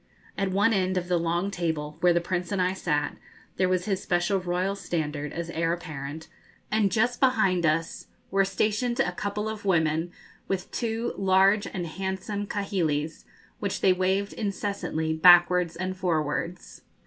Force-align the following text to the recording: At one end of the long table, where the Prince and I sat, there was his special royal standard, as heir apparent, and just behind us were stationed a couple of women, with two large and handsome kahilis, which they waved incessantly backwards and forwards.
At 0.35 0.49
one 0.49 0.73
end 0.73 0.97
of 0.97 1.07
the 1.09 1.19
long 1.19 1.51
table, 1.51 1.97
where 1.99 2.11
the 2.11 2.19
Prince 2.19 2.51
and 2.51 2.59
I 2.59 2.73
sat, 2.73 3.17
there 3.57 3.69
was 3.69 3.85
his 3.85 4.01
special 4.01 4.39
royal 4.39 4.75
standard, 4.75 5.31
as 5.31 5.51
heir 5.51 5.73
apparent, 5.73 6.27
and 6.71 6.91
just 6.91 7.19
behind 7.19 7.67
us 7.67 8.07
were 8.31 8.43
stationed 8.43 8.99
a 8.99 9.11
couple 9.11 9.47
of 9.47 9.63
women, 9.63 10.11
with 10.47 10.71
two 10.71 11.13
large 11.19 11.67
and 11.67 11.85
handsome 11.85 12.47
kahilis, 12.47 13.25
which 13.59 13.81
they 13.81 13.93
waved 13.93 14.33
incessantly 14.33 15.13
backwards 15.13 15.75
and 15.75 15.95
forwards. 15.95 16.81